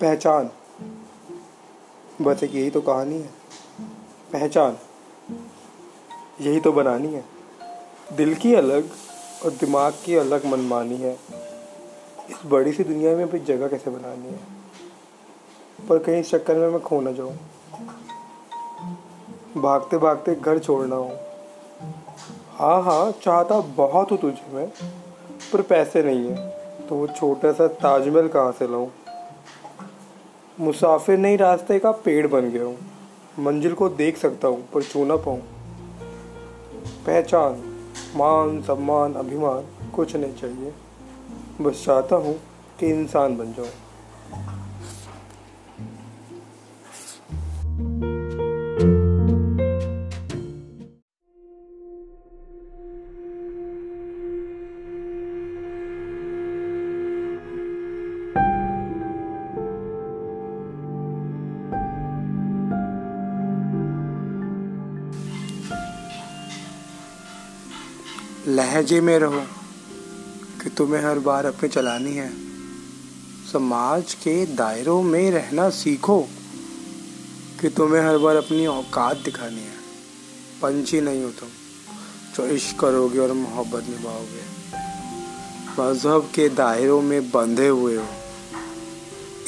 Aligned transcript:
पहचान। 0.00 0.50
बस 2.22 2.42
एक 2.42 2.54
यही 2.54 2.70
तो 2.70 2.80
कहानी 2.80 3.14
है। 3.14 3.30
पहचान। 4.32 4.76
यही 6.40 6.60
तो 6.60 6.72
बनानी 6.72 7.08
है। 7.08 7.24
दिल 8.16 8.34
की 8.34 8.54
अलग 8.54 8.90
और 9.44 9.50
दिमाग 9.50 9.92
की 10.04 10.16
अलग 10.16 10.46
मनमानी 10.46 10.96
है। 10.96 11.18
इस 12.30 12.36
बड़ी 12.46 12.72
सी 12.72 12.84
दुनिया 12.84 13.16
में 13.16 13.24
अपनी 13.24 13.40
जगह 13.40 13.68
कैसे 13.68 13.90
बनानी 13.90 14.28
है? 14.28 14.40
पर 15.88 15.98
कहीं 15.98 16.20
इस 16.20 16.30
चक्कर 16.30 16.56
में 16.56 16.68
मैं 16.68 16.80
खो 16.80 17.00
ना 17.00 17.12
जाऊँ। 17.12 17.36
भागते 19.56 19.98
भागते 19.98 20.34
घर 20.34 20.58
छोड़ना 20.58 20.96
हो 20.96 21.10
हाँ 22.54 22.82
हाँ 22.82 23.12
चाहता 23.12 23.60
बहुत 23.60 24.10
हूँ 24.10 24.18
तुझे 24.18 24.52
मैं, 24.52 24.68
पर 25.52 25.62
पैसे 25.62 26.02
नहीं 26.02 26.30
है 26.30 26.48
तो 26.86 26.94
वो 26.94 27.06
छोटा 27.06 27.52
सा 27.52 27.68
ताजमहल 27.68 28.28
कहाँ 28.28 28.52
से 28.52 28.68
लाऊं? 28.68 28.88
मुसाफिर 30.60 31.18
नहीं 31.18 31.38
रास्ते 31.38 31.78
का 31.78 31.90
पेड़ 31.90 32.26
बन 32.26 32.50
गया 32.50 32.64
हूँ। 32.64 32.78
मंजिल 33.38 33.74
को 33.74 33.88
देख 33.88 34.16
सकता 34.16 34.48
हूँ, 34.48 34.68
पर 34.74 34.82
छू 34.82 35.04
ना 35.04 35.16
पाऊँ। 35.16 35.40
पहचान, 37.06 37.52
मान, 38.16 38.62
सम्मान, 38.62 39.14
अभिमान, 39.14 39.90
कुछ 39.90 40.16
नहीं 40.16 40.34
चाहिए। 40.34 40.72
बस 41.60 41.84
चाहता 41.84 42.16
हूँ 42.16 42.40
कि 42.80 42.86
इंसान 42.86 43.36
बन 43.36 43.52
जाऊँ। 43.52 43.68
लहजे 68.48 69.00
में 69.00 69.18
रहो 69.18 69.42
कि 70.62 70.70
तुम्हें 70.70 71.04
हर 71.04 71.18
बार 71.18 71.46
अपनी 71.46 71.68
चलानी 71.68 72.12
है। 72.12 72.32
समाज 73.52 74.14
के 74.14 74.46
दायरों 74.46 75.02
में 75.02 75.30
रहना 75.30 75.70
सीखो 75.70 76.28
कि 77.60 77.68
तुम्हें 77.68 78.02
हर 78.02 78.18
बार 78.18 78.36
अपनी 78.36 78.66
औकात 78.66 79.16
दिखानी 79.16 79.60
है। 79.60 79.80
पंछी 80.62 81.00
नहीं 81.00 81.22
हो 81.22 81.30
तुम, 81.30 81.48
जो 82.36 82.46
इश्क 82.46 82.80
करोगे 82.80 83.18
और 83.18 83.32
मोहब्बत 83.32 83.84
निभाओगे। 83.84 84.50
मज़हब 85.80 86.30
के 86.34 86.48
दायरों 86.48 87.02
में 87.02 87.30
बंधे 87.30 87.68
हुए 87.68 87.96
हो। 87.96 88.06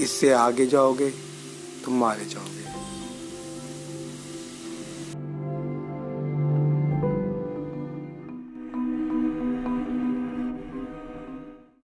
इससे 0.01 0.33
आगे 0.33 0.67
जाओगे 0.67 1.11
तुम 1.85 1.95
मारे 1.95 2.25
जाओगे। 2.25 2.63